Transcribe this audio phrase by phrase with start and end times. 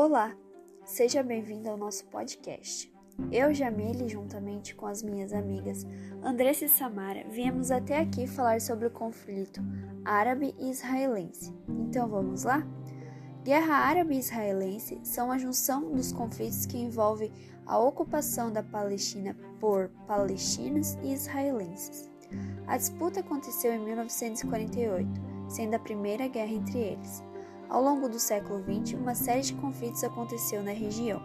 [0.00, 0.32] Olá,
[0.84, 2.88] seja bem-vindo ao nosso podcast.
[3.32, 5.84] Eu, Jamile, juntamente com as minhas amigas
[6.22, 9.60] Andressa e Samara, viemos até aqui falar sobre o conflito
[10.04, 11.52] árabe e israelense.
[11.68, 12.64] Então vamos lá?
[13.42, 17.32] Guerra árabe e israelense são a junção dos conflitos que envolvem
[17.66, 22.08] a ocupação da Palestina por palestinos e israelenses.
[22.68, 25.10] A disputa aconteceu em 1948,
[25.48, 27.20] sendo a primeira guerra entre eles.
[27.68, 31.20] Ao longo do século XX, uma série de conflitos aconteceu na região.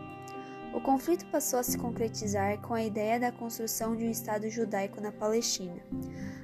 [0.73, 4.99] O conflito passou a se concretizar com a ideia da construção de um Estado judaico
[4.99, 5.81] na Palestina.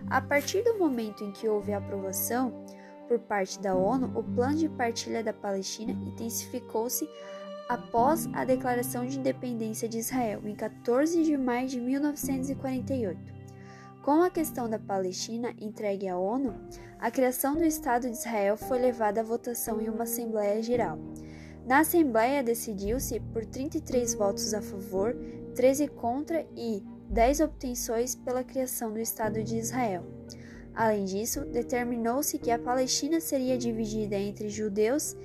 [0.10, 2.64] A partir do momento em que houve a aprovação
[3.08, 7.10] por parte da ONU, o plano de partilha da Palestina intensificou-se
[7.68, 13.20] após a declaração de independência de Israel em 14 de maio de 1948.
[14.04, 16.56] Com a questão da Palestina entregue à ONU,
[17.00, 21.00] a criação do Estado de Israel foi levada à votação em uma Assembleia Geral.
[21.66, 25.16] Na Assembleia decidiu-se por 33 votos a favor,
[25.56, 30.04] 13 contra e 10 obtenções pela criação do Estado de Israel.
[30.76, 35.16] Além disso, determinou-se que a Palestina seria dividida entre judeus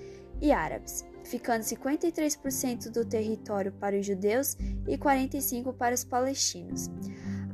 [0.40, 6.88] e árabes, ficando 53% do território para os judeus e 45% para os palestinos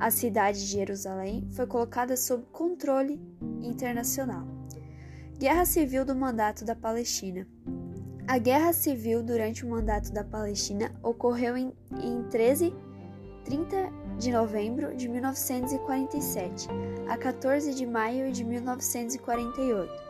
[0.00, 3.20] a cidade de Jerusalém foi colocada sob controle
[3.60, 4.48] internacional.
[5.38, 7.46] Guerra Civil do Mandato da Palestina.
[8.26, 12.74] A Guerra Civil durante o mandato da Palestina ocorreu em, em 13,
[13.44, 16.68] 30 de novembro de 1947
[17.06, 20.09] a 14 de maio de 1948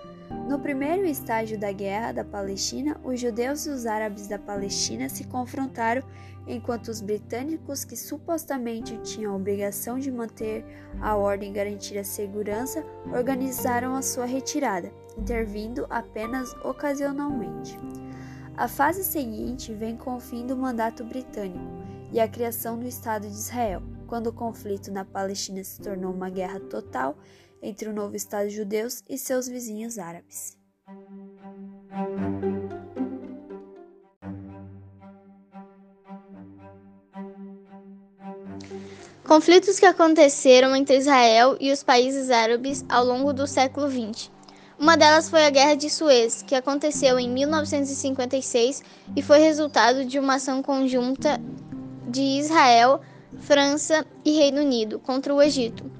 [0.51, 5.23] no primeiro estágio da Guerra da Palestina, os judeus e os árabes da Palestina se
[5.23, 6.03] confrontaram
[6.45, 10.65] enquanto os britânicos, que supostamente tinham a obrigação de manter
[11.01, 17.79] a ordem e garantir a segurança, organizaram a sua retirada, intervindo apenas ocasionalmente.
[18.57, 21.65] A fase seguinte vem com o fim do mandato britânico
[22.13, 26.29] e a criação do Estado de Israel, quando o conflito na Palestina se tornou uma
[26.29, 27.17] guerra total
[27.63, 30.59] entre o novo Estado judeus e seus vizinhos árabes.
[39.25, 44.31] Conflitos que aconteceram entre Israel e os países árabes ao longo do século XX.
[44.77, 48.83] Uma delas foi a Guerra de Suez, que aconteceu em 1956
[49.15, 51.41] e foi resultado de uma ação conjunta
[52.09, 53.03] de Israel,
[53.39, 56.00] França e Reino Unido contra o Egito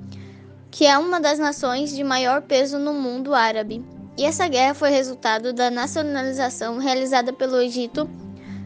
[0.71, 3.85] que é uma das nações de maior peso no mundo árabe.
[4.17, 8.09] E essa guerra foi resultado da nacionalização realizada pelo Egito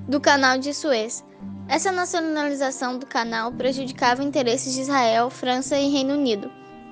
[0.06, 1.24] do Canal de Suez.
[1.66, 6.50] Essa nacionalização do canal prejudicava interesses de Israel, França e Reino Unido.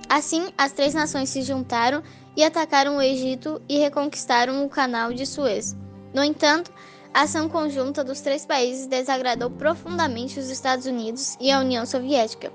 [0.08, 2.02] Assim, as três nações se juntaram
[2.34, 5.76] e atacaram o Egito e reconquistaram o Canal de Suez.
[6.14, 6.72] No entanto,
[7.12, 12.50] a ação conjunta dos três países desagradou profundamente os Estados Unidos e a União Soviética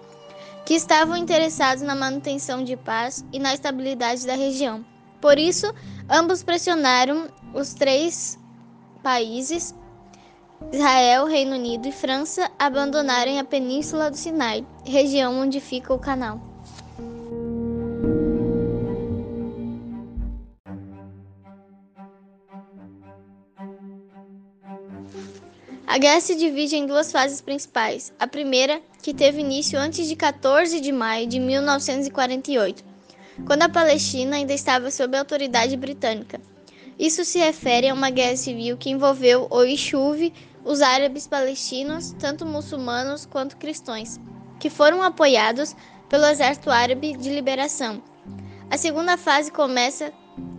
[0.68, 4.86] que estavam interessados na manutenção de paz e na estabilidade da região.
[5.22, 5.74] Por isso,
[6.10, 8.38] ambos pressionaram os três
[9.02, 9.74] países,
[10.70, 16.00] Israel, Reino Unido e França, a abandonarem a Península do Sinai, região onde fica o
[16.00, 16.47] canal.
[25.88, 28.12] A guerra se divide em duas fases principais.
[28.20, 32.84] A primeira, que teve início antes de 14 de maio de 1948,
[33.46, 36.42] quando a Palestina ainda estava sob a autoridade britânica.
[37.00, 40.34] Isso se refere a uma guerra civil que envolveu o Ishuv,
[40.66, 44.20] os árabes palestinos, tanto muçulmanos quanto cristãos,
[44.60, 45.74] que foram apoiados
[46.10, 48.04] pelo Exército Árabe de Liberação.
[48.70, 50.12] A segunda fase começa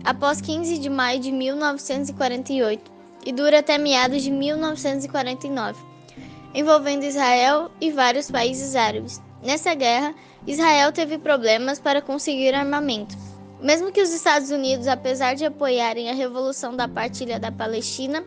[0.03, 5.79] após 15 de maio de 1948 e dura até meados de 1949,
[6.53, 9.21] envolvendo Israel e vários países árabes.
[9.43, 10.13] Nessa guerra,
[10.45, 13.15] Israel teve problemas para conseguir armamento.
[13.61, 18.23] Mesmo que os Estados Unidos, apesar de apoiarem a revolução da partilha da Palestina,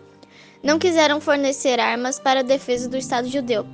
[0.62, 3.66] não quiseram fornecer armas para a defesa do Estado judeu.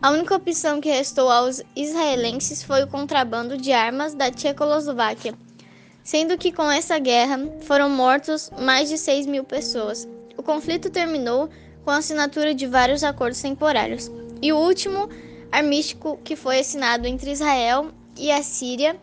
[0.00, 5.34] A única opção que restou aos israelenses foi o contrabando de armas da Tchecoslováquia,
[6.04, 10.06] sendo que com essa guerra foram mortos mais de 6 mil pessoas.
[10.36, 11.48] O conflito terminou
[11.82, 14.10] com a assinatura de vários acordos temporários,
[14.40, 15.08] e o último
[15.50, 18.96] armístico que foi assinado entre Israel e a Síria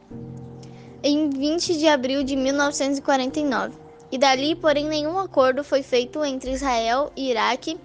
[1.03, 3.73] em 20 de abril de 1949.
[4.11, 7.79] E dali, porém, nenhum acordo foi feito entre Israel e Iraque,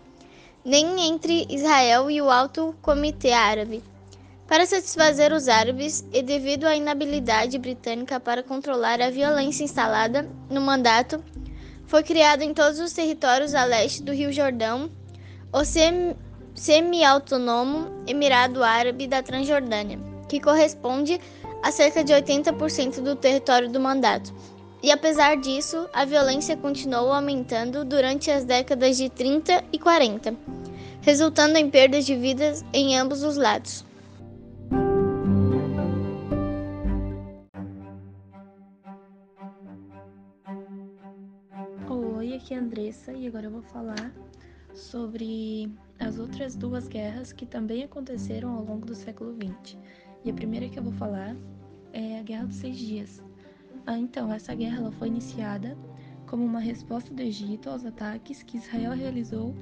[0.65, 3.83] nem entre Israel e o Alto Comitê Árabe.
[4.47, 10.61] Para satisfazer os árabes e devido à inabilidade britânica para controlar a violência instalada no
[10.61, 11.23] mandato,
[11.87, 14.89] foi criado em todos os territórios a leste do Rio Jordão,
[15.53, 15.65] o
[16.55, 19.99] semi-autônomo Emirado Árabe da Transjordânia,
[20.29, 21.21] que corresponde
[21.61, 24.33] a cerca de 80% do território do mandato.
[24.81, 30.37] E apesar disso, a violência continuou aumentando durante as décadas de 30 e 40,
[31.01, 33.86] resultando em perdas de vidas em ambos os lados.
[42.47, 44.13] Aqui é a Andressa e agora eu vou falar
[44.73, 49.77] sobre as outras duas guerras que também aconteceram ao longo do século XX.
[50.25, 51.35] E a primeira que eu vou falar
[51.93, 53.21] é a Guerra dos Seis Dias.
[53.85, 55.77] Ah, então, essa guerra ela foi iniciada
[56.29, 59.53] como uma resposta do Egito aos ataques que Israel realizou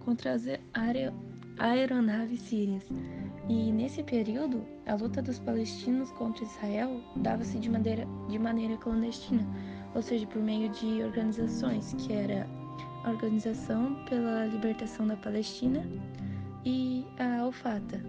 [0.00, 0.42] contra as
[1.58, 2.86] aeronaves sírias.
[3.48, 9.46] E nesse período, a luta dos palestinos contra Israel dava-se de maneira, de maneira clandestina,
[9.96, 12.46] ou seja, por meio de organizações, que era
[13.04, 15.82] a Organização pela Libertação da Palestina
[16.66, 18.02] e a Al-Fatah.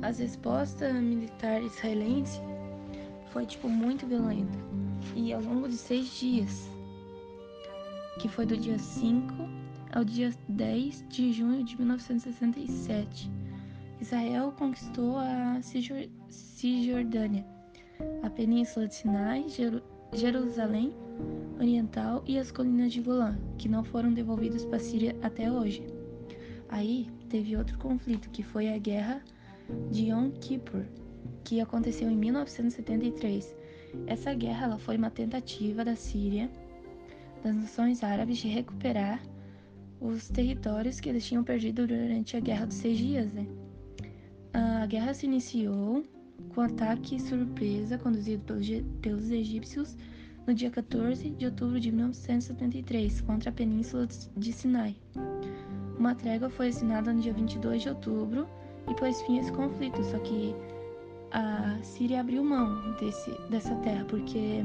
[0.00, 2.40] As respostas militares israelense
[3.30, 4.58] foi tipo muito violenta
[5.14, 6.70] e ao longo de seis dias,
[8.20, 9.34] que foi do dia 5
[9.92, 13.30] ao dia 10 de junho de 1967,
[14.00, 15.60] Israel conquistou a
[16.30, 17.44] Cisjordânia,
[18.22, 19.46] a Península de Sinai,
[20.12, 20.94] Jerusalém
[21.58, 25.86] Oriental e as colinas de Golã, que não foram devolvidos para a Síria até hoje.
[26.68, 29.22] Aí teve outro conflito, que foi a Guerra
[29.90, 30.84] de Yom Kippur,
[31.44, 33.54] que aconteceu em 1973.
[34.06, 36.50] Essa guerra ela foi uma tentativa da Síria,
[37.42, 39.20] das nações árabes, de recuperar
[40.00, 43.32] os territórios que eles tinham perdido durante a Guerra dos Seis Dias.
[43.32, 43.46] Né?
[44.52, 46.04] A guerra se iniciou
[46.54, 48.42] com ataque surpresa conduzido
[49.00, 49.96] pelos, egípcios
[50.46, 54.96] no dia 14 de outubro de 1973 contra a Península de Sinai.
[55.98, 58.48] Uma trégua foi assinada no dia 22 de outubro
[58.88, 60.54] e pôs fim a esse conflito, só que
[61.30, 64.64] a Síria abriu mão desse, dessa terra porque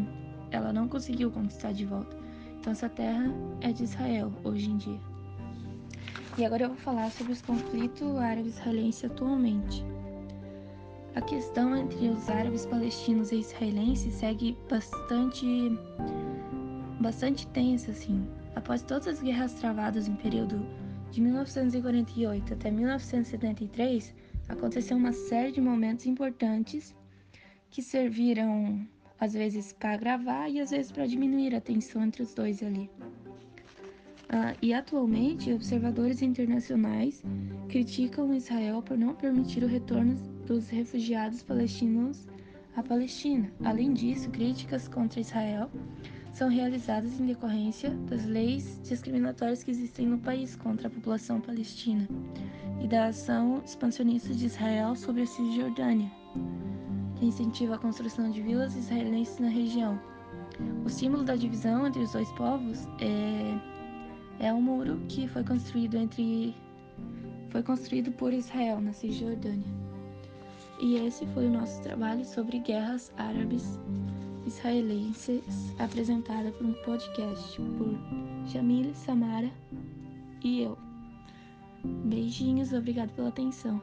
[0.52, 2.18] ela não conseguiu conquistar de volta.
[2.60, 3.32] Então essa terra
[3.62, 5.00] é de Israel hoje em dia.
[6.38, 9.86] E agora eu vou falar sobre os conflitos árabe-israelense atualmente.
[11.16, 15.46] A questão entre os árabes palestinos e israelenses segue bastante
[17.00, 18.28] bastante tensa assim.
[18.54, 20.66] Após todas as guerras travadas em período
[21.12, 24.14] de 1948 até 1973,
[24.50, 26.94] aconteceu uma série de momentos importantes
[27.70, 28.86] que serviram
[29.18, 32.90] às vezes para agravar e às vezes para diminuir a tensão entre os dois ali.
[34.30, 37.24] Ah, e atualmente, observadores internacionais
[37.70, 42.28] criticam Israel por não permitir o retorno dos refugiados palestinos
[42.76, 43.52] à Palestina.
[43.64, 45.70] Além disso, críticas contra Israel
[46.34, 52.08] são realizadas em decorrência das leis discriminatórias que existem no país contra a população palestina
[52.84, 56.12] e da ação expansionista de Israel sobre a Cisjordânia,
[57.16, 59.98] que incentiva a construção de vilas israelenses na região.
[60.84, 63.75] O símbolo da divisão entre os dois povos é,
[64.40, 66.56] é um muro que foi construído entre
[67.50, 69.64] foi construído por Israel na Cisjordânia.
[70.82, 73.80] E esse foi o nosso trabalho sobre guerras árabes
[74.46, 77.98] israelenses apresentada por um podcast por
[78.48, 79.50] Jamile, Samara
[80.44, 80.78] e eu.
[81.84, 83.82] Beijinhos, obrigado pela atenção.